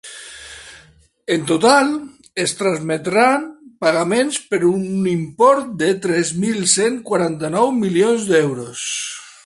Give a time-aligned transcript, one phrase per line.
[1.35, 1.91] En total,
[2.45, 3.45] es trametran
[3.85, 8.89] pagaments per un import de tres mil cent quaranta-nou milions d’euros.